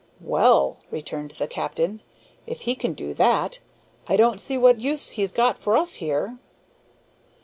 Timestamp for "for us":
5.59-5.93